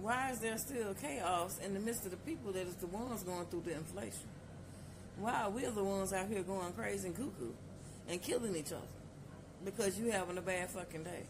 Why 0.00 0.30
is 0.30 0.40
there 0.40 0.58
still 0.58 0.94
chaos 0.94 1.58
in 1.64 1.74
the 1.74 1.80
midst 1.80 2.04
of 2.04 2.10
the 2.10 2.16
people 2.18 2.52
that 2.52 2.66
is 2.66 2.74
the 2.74 2.86
ones 2.86 3.22
going 3.22 3.46
through 3.46 3.62
the 3.62 3.72
inflation? 3.72 4.28
Why 5.18 5.42
are 5.42 5.50
we 5.50 5.64
the 5.64 5.82
ones 5.82 6.12
out 6.12 6.28
here 6.28 6.42
going 6.42 6.72
crazy 6.72 7.08
and 7.08 7.16
cuckoo 7.16 7.52
and 8.08 8.20
killing 8.20 8.54
each 8.54 8.72
other? 8.72 8.82
Because 9.64 9.98
you 9.98 10.10
having 10.10 10.36
a 10.36 10.42
bad 10.42 10.68
fucking 10.70 11.04
day. 11.04 11.22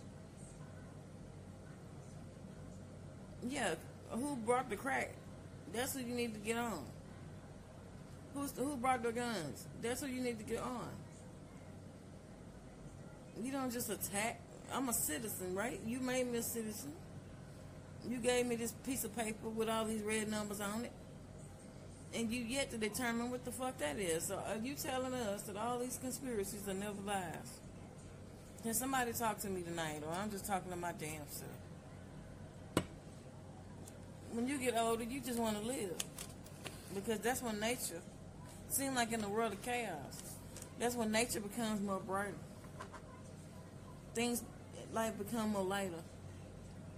Yeah, 3.48 3.74
who 4.10 4.36
brought 4.36 4.70
the 4.70 4.76
crack? 4.76 5.12
That's 5.72 5.94
who 5.94 6.00
you 6.00 6.14
need 6.14 6.34
to 6.34 6.40
get 6.40 6.56
on. 6.56 6.84
Who's 8.34 8.52
who 8.56 8.76
brought 8.76 9.02
the 9.02 9.12
guns? 9.12 9.66
That's 9.80 10.02
who 10.02 10.08
you 10.08 10.20
need 10.20 10.38
to 10.38 10.44
get 10.44 10.60
on. 10.60 10.88
You 13.40 13.52
don't 13.52 13.72
just 13.72 13.90
attack. 13.90 14.40
I'm 14.72 14.88
a 14.88 14.92
citizen, 14.92 15.54
right? 15.54 15.80
You 15.86 16.00
made 16.00 16.30
me 16.30 16.38
a 16.38 16.42
citizen. 16.42 16.92
You 18.08 18.18
gave 18.18 18.46
me 18.46 18.56
this 18.56 18.72
piece 18.84 19.04
of 19.04 19.16
paper 19.16 19.48
with 19.48 19.68
all 19.68 19.84
these 19.84 20.02
red 20.02 20.28
numbers 20.30 20.60
on 20.60 20.84
it. 20.84 20.92
And 22.14 22.30
you 22.30 22.42
yet 22.42 22.70
to 22.70 22.78
determine 22.78 23.30
what 23.30 23.44
the 23.44 23.50
fuck 23.50 23.78
that 23.78 23.98
is. 23.98 24.28
So 24.28 24.36
are 24.36 24.58
you 24.62 24.74
telling 24.74 25.14
us 25.14 25.42
that 25.42 25.56
all 25.56 25.78
these 25.78 25.96
conspiracies 25.96 26.68
are 26.68 26.74
never 26.74 27.00
lies? 27.04 27.58
Can 28.62 28.74
somebody 28.74 29.12
talk 29.12 29.38
to 29.40 29.48
me 29.48 29.62
tonight, 29.62 30.02
or 30.06 30.12
I'm 30.14 30.30
just 30.30 30.46
talking 30.46 30.70
to 30.70 30.76
my 30.76 30.92
damn 30.92 31.28
self? 31.28 32.86
When 34.32 34.48
you 34.48 34.58
get 34.58 34.76
older, 34.76 35.04
you 35.04 35.20
just 35.20 35.38
want 35.38 35.60
to 35.60 35.66
live. 35.66 35.96
Because 36.94 37.18
that's 37.18 37.42
when 37.42 37.60
nature, 37.60 38.00
seems 38.68 38.96
like 38.96 39.12
in 39.12 39.20
the 39.20 39.28
world 39.28 39.52
of 39.52 39.62
chaos, 39.62 40.22
that's 40.78 40.94
when 40.94 41.12
nature 41.12 41.40
becomes 41.40 41.80
more 41.80 42.00
brighter. 42.00 42.34
Things, 44.14 44.42
life 44.92 45.16
become 45.18 45.50
more 45.50 45.62
lighter 45.62 46.02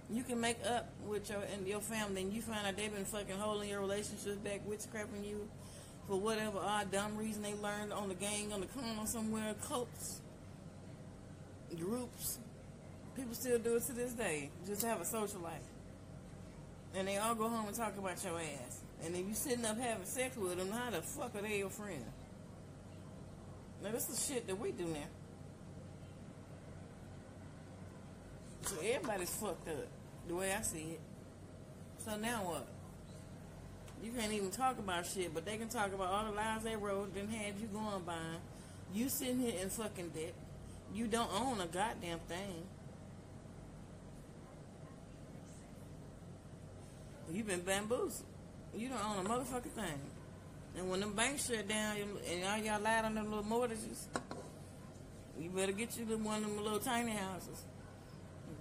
you 0.09 0.23
can 0.23 0.39
make 0.39 0.57
up 0.65 0.89
with 1.05 1.29
your 1.29 1.41
and 1.53 1.67
your 1.67 1.81
family, 1.81 2.21
and 2.21 2.33
you 2.33 2.41
find 2.41 2.65
out 2.65 2.77
they've 2.77 2.93
been 2.93 3.05
fucking 3.05 3.37
holding 3.37 3.69
your 3.69 3.81
relationships 3.81 4.37
back, 4.37 4.61
witchcrafting 4.67 5.27
you 5.27 5.47
for 6.07 6.17
whatever 6.17 6.59
odd 6.59 6.91
dumb 6.91 7.17
reason 7.17 7.43
they 7.43 7.53
learned 7.55 7.91
on 7.91 8.07
the 8.07 8.15
gang 8.15 8.53
on 8.53 8.61
the 8.61 8.67
corner 8.67 9.05
somewhere, 9.05 9.53
cults, 9.61 10.21
groups. 11.77 12.39
People 13.15 13.33
still 13.33 13.59
do 13.59 13.75
it 13.75 13.83
to 13.87 13.93
this 13.93 14.13
day. 14.13 14.49
Just 14.65 14.83
have 14.83 15.01
a 15.01 15.05
social 15.05 15.41
life, 15.41 15.65
and 16.95 17.07
they 17.07 17.17
all 17.17 17.35
go 17.35 17.47
home 17.47 17.67
and 17.67 17.75
talk 17.75 17.97
about 17.97 18.23
your 18.23 18.39
ass. 18.39 18.81
And 19.03 19.15
if 19.15 19.27
you 19.27 19.33
sitting 19.33 19.65
up 19.65 19.79
having 19.79 20.05
sex 20.05 20.35
with 20.37 20.57
them, 20.57 20.71
how 20.71 20.89
the 20.89 21.01
fuck 21.01 21.35
are 21.35 21.41
they 21.41 21.59
your 21.59 21.69
friend? 21.69 22.03
Now 23.83 23.91
this 23.91 24.09
is 24.09 24.25
shit 24.25 24.47
that 24.47 24.59
we 24.59 24.71
do 24.71 24.85
now. 24.85 24.99
So 28.63 28.75
everybody's 28.83 29.29
fucked 29.29 29.69
up 29.69 29.87
the 30.27 30.35
way 30.35 30.53
I 30.53 30.61
see 30.61 30.91
it. 30.93 30.99
So 32.03 32.17
now 32.17 32.39
what? 32.43 32.67
You 34.03 34.11
can't 34.11 34.31
even 34.31 34.51
talk 34.51 34.77
about 34.77 35.05
shit, 35.05 35.33
but 35.33 35.45
they 35.45 35.57
can 35.57 35.69
talk 35.69 35.93
about 35.93 36.07
all 36.07 36.25
the 36.25 36.31
lies 36.31 36.63
they 36.63 36.75
wrote, 36.75 37.13
then 37.15 37.27
had 37.29 37.59
you 37.59 37.67
going 37.67 38.03
by. 38.05 38.13
You 38.93 39.09
sitting 39.09 39.39
here 39.39 39.53
in 39.61 39.69
fucking 39.69 40.09
debt. 40.09 40.33
You 40.93 41.07
don't 41.07 41.29
own 41.33 41.59
a 41.59 41.65
goddamn 41.65 42.19
thing. 42.27 42.63
You've 47.31 47.47
been 47.47 47.61
bamboozled. 47.61 48.25
You 48.75 48.89
don't 48.89 49.03
own 49.03 49.25
a 49.25 49.29
motherfucking 49.29 49.71
thing. 49.71 49.99
And 50.77 50.89
when 50.89 50.99
them 50.99 51.13
banks 51.13 51.47
shut 51.47 51.67
down 51.67 51.97
and 51.97 52.43
all 52.45 52.57
y'all 52.57 52.81
lied 52.81 53.05
on 53.05 53.15
them 53.15 53.25
little 53.25 53.43
mortgages, 53.43 54.07
you 55.39 55.49
better 55.49 55.71
get 55.71 55.97
you 55.97 56.05
to 56.05 56.15
one 56.17 56.43
of 56.43 56.49
them 56.49 56.63
little 56.63 56.79
tiny 56.79 57.11
houses. 57.11 57.63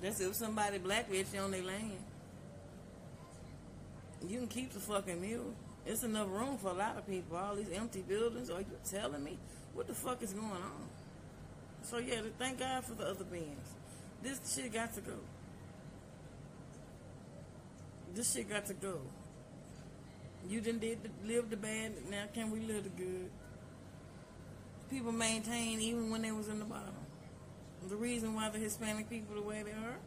That's 0.00 0.20
if 0.20 0.34
somebody 0.34 0.78
blacklist 0.78 1.34
you 1.34 1.40
on 1.40 1.50
their 1.50 1.62
land. 1.62 1.92
You 4.26 4.38
can 4.38 4.48
keep 4.48 4.72
the 4.72 4.80
fucking 4.80 5.20
mule. 5.20 5.54
It's 5.84 6.02
enough 6.02 6.28
room 6.30 6.58
for 6.58 6.68
a 6.68 6.74
lot 6.74 6.96
of 6.98 7.06
people. 7.06 7.36
All 7.36 7.54
these 7.54 7.70
empty 7.72 8.02
buildings. 8.02 8.50
Are 8.50 8.60
you 8.60 8.66
telling 8.90 9.22
me 9.22 9.38
what 9.74 9.86
the 9.86 9.94
fuck 9.94 10.22
is 10.22 10.32
going 10.32 10.46
on? 10.46 10.88
So 11.82 11.98
yeah, 11.98 12.22
thank 12.38 12.58
God 12.58 12.84
for 12.84 12.94
the 12.94 13.06
other 13.06 13.24
beings. 13.24 13.74
This 14.22 14.40
shit 14.54 14.72
got 14.72 14.94
to 14.94 15.00
go. 15.00 15.12
This 18.16 18.32
shit 18.32 18.50
got 18.50 18.66
to 18.66 18.74
go. 18.74 18.98
You 20.48 20.60
didn't 20.60 20.80
did 20.80 20.98
live 21.24 21.50
the 21.50 21.56
bad. 21.56 21.92
Now 22.10 22.24
can 22.34 22.50
we 22.50 22.58
live 22.58 22.82
the 22.82 22.90
good? 22.90 23.30
People 24.90 25.12
maintain 25.12 25.80
even 25.80 26.10
when 26.10 26.22
they 26.22 26.32
was 26.32 26.48
in 26.48 26.58
the 26.58 26.64
bottom 26.64 26.94
the 27.88 27.96
reason 27.96 28.34
why 28.34 28.48
the 28.48 28.58
Hispanic 28.58 29.08
people 29.08 29.36
the 29.36 29.42
way 29.42 29.62
they 29.62 29.70
are, 29.70 29.98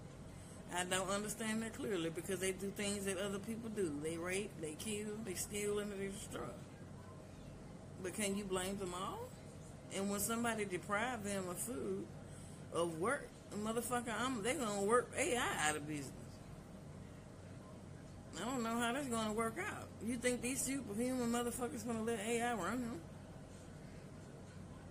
I 0.76 0.84
don't 0.84 1.10
understand 1.10 1.64
that 1.64 1.74
clearly 1.74 2.10
because 2.10 2.40
they 2.40 2.52
do 2.52 2.72
things 2.76 3.06
that 3.06 3.18
other 3.18 3.40
people 3.40 3.70
do. 3.70 3.92
They 4.04 4.18
rape, 4.18 4.52
they 4.62 4.74
kill, 4.74 5.16
they 5.26 5.34
steal, 5.34 5.80
and 5.80 5.92
they 5.92 6.08
destroy. 6.08 6.42
But 8.04 8.14
can 8.14 8.38
you 8.38 8.44
blame 8.44 8.78
them 8.78 8.94
all? 8.94 9.30
And 9.96 10.10
when 10.12 10.20
somebody 10.20 10.66
deprive 10.66 11.24
them 11.24 11.50
of 11.50 11.58
food, 11.58 12.06
of 12.74 13.00
work, 13.00 13.28
motherfucker, 13.58 14.14
I'm, 14.18 14.44
they're 14.44 14.56
gonna 14.56 14.84
work 14.84 15.10
AI 15.18 15.42
out 15.68 15.76
of 15.76 15.88
business. 15.88 16.12
I 18.40 18.46
don't 18.46 18.64
know 18.64 18.80
how 18.80 18.94
that's 18.94 19.08
gonna 19.08 19.34
work 19.34 19.58
out. 19.60 19.88
You 20.06 20.16
think 20.18 20.42
these 20.42 20.62
superhuman 20.62 21.32
motherfuckers 21.32 21.86
gonna 21.86 22.04
let 22.04 22.20
AI 22.20 22.54
run 22.54 22.82
them? 22.82 23.02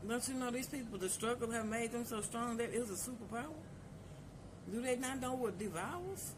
Don't 0.07 0.29
you 0.29 0.35
know 0.35 0.51
these 0.51 0.69
people, 0.69 0.99
the 0.99 1.09
struggle 1.09 1.51
have 1.51 1.67
made 1.67 1.93
them 1.93 2.05
so 2.05 2.21
strong 2.21 2.57
that 2.59 2.71
is 2.71 2.91
a 2.91 3.11
superpower? 3.11 3.55
Do 4.71 4.83
they 4.83 4.97
not 4.97 5.21
know 5.21 5.35
what 5.35 5.59
devours? 5.59 6.33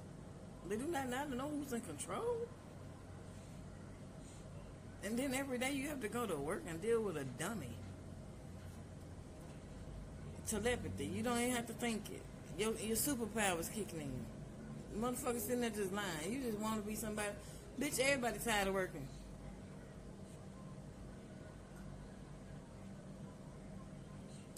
They 0.69 0.77
do 0.77 0.87
not, 0.87 1.09
not 1.09 1.31
know 1.31 1.49
who's 1.49 1.73
in 1.73 1.81
control? 1.81 2.47
And 5.03 5.19
then 5.19 5.35
every 5.35 5.59
day 5.59 5.73
you 5.73 5.89
have 5.89 6.01
to 6.03 6.09
go 6.09 6.27
to 6.27 6.37
work 6.37 6.63
and 6.69 6.81
deal 6.81 7.03
with 7.03 7.17
a 7.17 7.25
dummy. 7.25 7.75
Telepathy. 10.47 11.07
You 11.07 11.23
don't 11.23 11.39
even 11.39 11.57
have 11.57 11.67
to 11.67 11.73
think 11.73 12.05
it. 12.11 12.23
Your, 12.59 12.73
your 12.75 12.97
superpower 12.97 13.59
is 13.59 13.69
kicking 13.69 14.01
in. 14.01 14.40
Motherfuckers 14.99 15.41
sitting 15.41 15.61
there 15.61 15.71
just 15.71 15.93
lying. 15.93 16.33
You 16.33 16.41
just 16.43 16.59
want 16.59 16.83
to 16.83 16.89
be 16.89 16.95
somebody. 16.95 17.29
Bitch, 17.81 17.99
everybody 18.01 18.39
tired 18.45 18.69
of 18.69 18.75
working. 18.75 19.07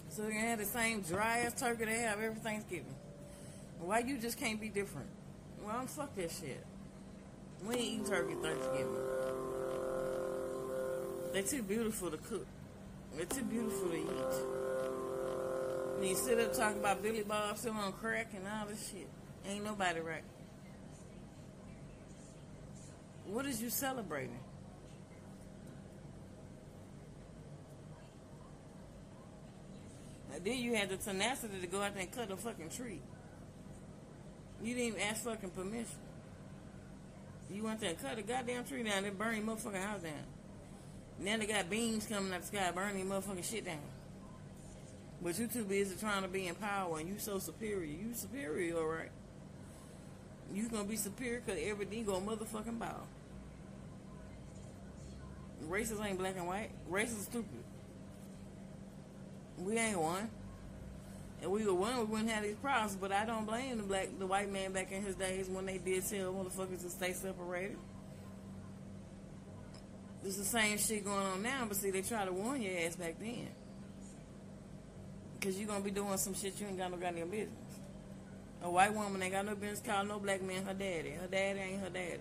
So 0.08 0.22
they 0.22 0.34
have 0.34 0.58
the 0.58 0.64
same 0.64 1.00
dry 1.00 1.38
ass 1.38 1.58
turkey 1.58 1.86
they 1.86 2.00
have 2.00 2.20
every 2.20 2.38
Thanksgiving. 2.40 2.94
Why 3.80 4.00
you 4.00 4.18
just 4.18 4.38
can't 4.38 4.60
be 4.60 4.68
different? 4.68 5.08
Well, 5.64 5.74
I'm 5.74 5.86
fuck 5.86 6.14
that 6.16 6.30
shit. 6.30 6.64
We 7.66 7.74
ain't 7.74 7.84
eating 7.84 8.06
turkey 8.06 8.34
Thanksgiving. 8.42 8.96
They're 11.32 11.42
too 11.42 11.62
beautiful 11.62 12.10
to 12.10 12.18
cook. 12.18 12.46
They're 13.16 13.24
too 13.24 13.44
beautiful 13.44 13.88
to 13.88 13.96
eat. 13.96 14.06
And 15.96 16.06
you 16.06 16.14
sit 16.14 16.38
up 16.40 16.52
talking 16.52 16.80
about 16.80 17.02
Billy 17.02 17.22
Bob 17.22 17.56
still 17.56 17.72
on 17.72 17.92
crack 17.92 18.32
and 18.34 18.44
all 18.46 18.66
this 18.66 18.90
shit. 18.90 19.08
Ain't 19.48 19.64
nobody 19.64 20.00
right. 20.00 20.24
What 23.26 23.46
is 23.46 23.62
you 23.62 23.70
celebrating? 23.70 24.38
then 30.44 30.58
you 30.58 30.74
had 30.74 30.88
the 30.88 30.96
tenacity 30.96 31.60
to 31.60 31.66
go 31.66 31.80
out 31.80 31.94
there 31.94 32.02
and 32.02 32.12
cut 32.12 32.30
a 32.30 32.36
fucking 32.36 32.70
tree. 32.70 33.00
You 34.62 34.74
didn't 34.74 34.88
even 34.88 35.00
ask 35.00 35.22
fucking 35.24 35.50
permission. 35.50 35.98
You 37.50 37.64
went 37.64 37.80
there 37.80 37.90
and 37.90 38.00
cut 38.00 38.18
a 38.18 38.22
goddamn 38.22 38.64
tree 38.64 38.82
down 38.82 39.04
and 39.04 39.18
burn 39.18 39.36
your 39.36 39.44
motherfucking 39.44 39.82
house 39.82 40.02
down. 40.02 40.12
Now 41.18 41.36
they 41.36 41.46
got 41.46 41.68
beams 41.68 42.06
coming 42.06 42.32
out 42.32 42.40
the 42.40 42.46
sky 42.46 42.70
burning 42.74 43.06
your 43.06 43.06
motherfucking 43.06 43.44
shit 43.44 43.64
down. 43.64 43.78
But 45.20 45.38
you 45.38 45.46
too 45.46 45.64
busy 45.64 45.94
trying 45.96 46.22
to 46.22 46.28
be 46.28 46.48
in 46.48 46.54
power 46.54 46.98
and 46.98 47.08
you 47.08 47.18
so 47.18 47.38
superior. 47.38 47.84
You 47.84 48.14
superior, 48.14 48.76
alright. 48.76 49.10
You 50.52 50.68
gonna 50.68 50.84
be 50.84 50.96
superior 50.96 51.40
because 51.44 51.60
everything 51.64 52.04
gonna 52.04 52.24
motherfucking 52.24 52.78
bow. 52.78 53.02
Races 55.68 55.98
ain't 56.00 56.18
black 56.18 56.36
and 56.36 56.46
white. 56.46 56.70
Races 56.88 57.22
stupid. 57.24 57.64
We 59.58 59.76
ain't 59.76 59.98
one. 59.98 60.28
And 61.40 61.50
we 61.50 61.66
were 61.66 61.74
one, 61.74 61.98
we 61.98 62.04
wouldn't 62.04 62.30
have 62.30 62.44
these 62.44 62.56
problems. 62.56 62.96
But 62.96 63.12
I 63.12 63.24
don't 63.24 63.46
blame 63.46 63.78
the 63.78 63.82
black, 63.82 64.08
the 64.18 64.26
white 64.26 64.50
man 64.52 64.72
back 64.72 64.92
in 64.92 65.02
his 65.02 65.16
days 65.16 65.48
when 65.48 65.66
they 65.66 65.78
did 65.78 66.06
tell 66.08 66.32
motherfuckers 66.32 66.82
to 66.82 66.90
stay 66.90 67.12
separated. 67.12 67.78
It's 70.24 70.36
the 70.36 70.44
same 70.44 70.78
shit 70.78 71.04
going 71.04 71.26
on 71.26 71.42
now, 71.42 71.64
but 71.66 71.76
see, 71.76 71.90
they 71.90 72.02
try 72.02 72.24
to 72.24 72.32
warn 72.32 72.62
your 72.62 72.78
ass 72.78 72.94
back 72.94 73.18
then. 73.18 73.48
Because 75.34 75.58
you're 75.58 75.66
going 75.66 75.80
to 75.80 75.84
be 75.84 75.90
doing 75.90 76.16
some 76.16 76.34
shit 76.34 76.60
you 76.60 76.68
ain't 76.68 76.78
got 76.78 76.92
no 76.92 76.96
goddamn 76.96 77.28
business. 77.28 77.61
A 78.62 78.70
white 78.70 78.94
woman 78.94 79.22
ain't 79.22 79.32
got 79.32 79.44
no 79.44 79.54
business 79.56 79.82
calling 79.84 80.08
no 80.08 80.18
black 80.18 80.40
man 80.42 80.64
her 80.64 80.74
daddy. 80.74 81.10
Her 81.10 81.26
daddy 81.26 81.58
ain't 81.58 81.80
her 81.82 81.90
daddy. 81.90 82.20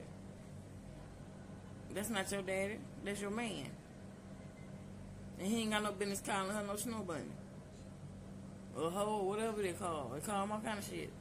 That's 1.93 2.09
not 2.09 2.31
your 2.31 2.41
daddy. 2.41 2.77
That's 3.03 3.21
your 3.21 3.29
man. 3.29 3.67
And 5.39 5.47
he 5.47 5.61
ain't 5.61 5.71
got 5.71 5.83
no 5.83 5.91
business 5.91 6.21
calling 6.25 6.51
her 6.51 6.63
no 6.63 6.75
snow 6.75 7.03
bunny. 7.03 7.23
Or 8.75 8.89
hoe, 8.89 9.23
whatever 9.23 9.61
they 9.61 9.73
call. 9.73 10.11
They 10.15 10.21
call 10.21 10.41
them 10.41 10.51
all 10.53 10.59
kind 10.59 10.79
of 10.79 10.85
shit. 10.85 11.11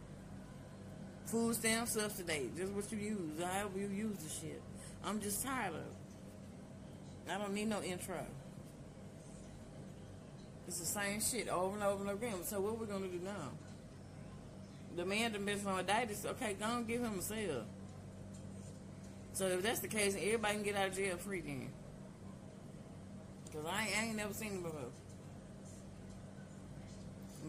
Food 1.27 1.55
stamp 1.57 1.89
subsidy. 1.89 2.51
Just 2.57 2.73
what 2.73 2.91
you 2.93 2.99
use. 2.99 3.43
However 3.43 3.79
you 3.79 3.89
use 3.89 4.17
the 4.19 4.29
shit. 4.29 4.63
I'm 5.05 5.21
just 5.21 5.45
tired 5.45 5.75
of 5.75 5.81
it. 5.81 7.31
I 7.31 7.39
don't 7.39 7.53
need 7.53 7.69
no 7.69 7.83
intro. 7.83 8.25
It's 10.67 10.79
the 10.79 10.87
same 10.87 11.21
shit 11.21 11.49
over 11.49 11.75
and 11.75 11.83
over 11.83 12.01
and 12.03 12.11
over 12.11 12.27
again. 12.27 12.43
So 12.45 12.61
what 12.61 12.79
we 12.79 12.87
gonna 12.87 13.09
do 13.09 13.21
now? 13.25 13.51
The 14.97 15.05
man 15.05 15.33
done 15.33 15.45
been 15.45 15.65
on 15.67 15.81
a 15.81 15.83
diet. 15.83 16.11
Okay, 16.25 16.57
go 16.59 16.67
and 16.67 16.87
give 16.87 17.01
him 17.01 17.19
a 17.19 17.23
cell. 17.23 17.65
So 19.33 19.47
if 19.47 19.63
that's 19.63 19.81
the 19.81 19.89
case, 19.89 20.15
everybody 20.15 20.55
can 20.55 20.63
get 20.63 20.77
out 20.77 20.89
of 20.89 20.97
jail 20.97 21.17
free 21.17 21.41
then. 21.41 21.69
Cause 23.53 23.65
I 23.67 23.87
ain't, 23.87 23.99
I 23.99 24.05
ain't 24.07 24.17
never 24.17 24.35
seen 24.35 24.53
him 24.53 24.63
before. 24.63 24.91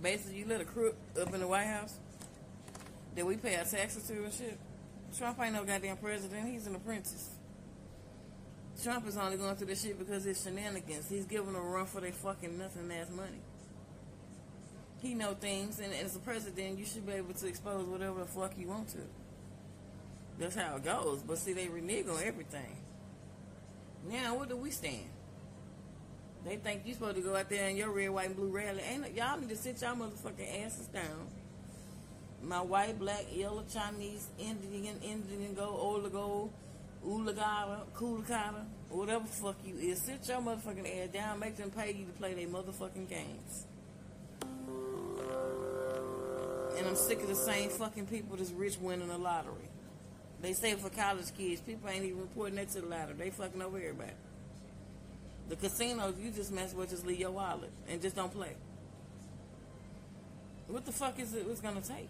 Basically, 0.01 0.39
you 0.39 0.45
let 0.47 0.61
a 0.61 0.65
crook 0.65 0.95
up 1.19 1.33
in 1.33 1.41
the 1.41 1.47
White 1.47 1.65
House 1.65 1.95
that 3.15 3.25
we 3.25 3.37
pay 3.37 3.55
our 3.57 3.65
taxes 3.65 4.07
to 4.07 4.13
and 4.23 4.33
shit. 4.33 4.57
Trump 5.17 5.39
ain't 5.41 5.53
no 5.53 5.63
goddamn 5.63 5.97
president. 5.97 6.47
He's 6.49 6.65
an 6.65 6.75
apprentice. 6.75 7.31
Trump 8.81 9.07
is 9.07 9.17
only 9.17 9.37
going 9.37 9.55
through 9.55 9.67
this 9.67 9.83
shit 9.83 9.99
because 9.99 10.25
it's 10.25 10.43
shenanigans. 10.43 11.07
He's 11.09 11.25
giving 11.25 11.55
a 11.55 11.59
run 11.59 11.85
for 11.85 12.01
their 12.01 12.11
fucking 12.11 12.57
nothing 12.57 12.91
ass 12.91 13.09
money. 13.15 13.41
He 15.01 15.15
know 15.15 15.33
things, 15.33 15.79
and 15.79 15.91
as 15.93 16.15
a 16.15 16.19
president, 16.19 16.77
you 16.77 16.85
should 16.85 17.07
be 17.07 17.13
able 17.13 17.33
to 17.33 17.47
expose 17.47 17.87
whatever 17.87 18.19
the 18.19 18.25
fuck 18.25 18.55
you 18.55 18.67
want 18.67 18.89
to. 18.89 18.99
That's 20.37 20.55
how 20.55 20.75
it 20.75 20.83
goes. 20.83 21.23
But 21.23 21.39
see, 21.39 21.53
they 21.53 21.67
renege 21.67 22.07
on 22.07 22.21
everything. 22.23 22.77
Now, 24.07 24.35
what 24.35 24.49
do 24.49 24.57
we 24.57 24.69
stand? 24.69 25.09
They 26.45 26.57
think 26.57 26.83
you 26.85 26.93
supposed 26.93 27.15
to 27.15 27.21
go 27.21 27.35
out 27.35 27.49
there 27.49 27.67
in 27.69 27.77
your 27.77 27.91
red, 27.91 28.09
white, 28.09 28.27
and 28.27 28.35
blue 28.35 28.49
rally. 28.49 28.81
Ain't 28.81 29.15
y'all 29.15 29.39
need 29.39 29.49
to 29.49 29.55
sit 29.55 29.81
y'all 29.81 29.95
motherfucking 29.95 30.65
asses 30.65 30.87
down. 30.87 31.27
My 32.43 32.61
white, 32.61 32.97
black, 32.97 33.25
yellow, 33.31 33.63
Chinese, 33.71 34.27
Indian, 34.39 34.99
Indian 35.03 35.53
gold, 35.55 36.03
Oligo, 36.03 36.49
Ulagara, 37.05 37.81
Kulakata, 37.95 38.65
whatever 38.89 39.25
the 39.25 39.31
fuck 39.31 39.55
you 39.63 39.75
is. 39.77 40.01
Sit 40.01 40.27
your 40.27 40.41
motherfucking 40.41 41.03
ass 41.03 41.09
down. 41.13 41.39
Make 41.39 41.57
them 41.57 41.71
pay 41.71 41.91
you 41.91 42.05
to 42.05 42.11
play 42.13 42.33
their 42.33 42.47
motherfucking 42.47 43.07
games. 43.07 43.65
And 46.81 46.89
I'm 46.89 46.95
sick 46.95 47.21
of 47.21 47.27
the 47.27 47.35
same 47.35 47.69
fucking 47.69 48.07
people 48.07 48.37
that's 48.37 48.49
rich 48.49 48.79
winning 48.79 49.09
the 49.09 49.17
lottery. 49.19 49.69
They 50.41 50.53
say 50.53 50.73
for 50.73 50.89
college 50.89 51.27
kids, 51.37 51.61
people 51.61 51.87
ain't 51.87 52.03
even 52.05 52.21
reporting 52.21 52.55
that 52.55 52.69
to 52.69 52.81
the 52.81 52.87
lottery. 52.87 53.13
They 53.19 53.29
fucking 53.29 53.61
over 53.61 53.77
everybody. 53.77 54.13
The 55.47 55.57
casinos, 55.57 56.15
you 56.19 56.31
just 56.31 56.51
mess 56.51 56.73
with, 56.73 56.89
just 56.89 57.05
leave 57.05 57.19
your 57.19 57.29
wallet 57.29 57.69
and 57.87 58.01
just 58.01 58.15
don't 58.15 58.33
play. 58.33 58.55
What 60.69 60.83
the 60.83 60.91
fuck 60.91 61.19
is 61.19 61.35
it 61.35 61.45
it's 61.47 61.61
gonna 61.61 61.81
take? 61.81 62.09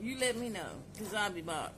You 0.00 0.16
let 0.20 0.36
me 0.36 0.50
know, 0.50 0.70
cause 0.96 1.12
I'll 1.12 1.32
be 1.32 1.40
back. 1.40 1.72